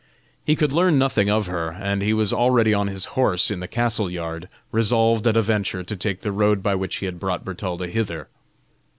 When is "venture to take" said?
5.43-6.21